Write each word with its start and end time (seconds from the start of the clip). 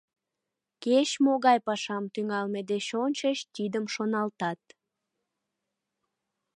Кеч-могай 0.83 1.57
пашам 1.67 2.03
тӱҥалме 2.13 2.61
деч 2.71 2.85
ончыч 3.03 3.37
тидым 3.55 3.85
шоналтат. 3.93 4.61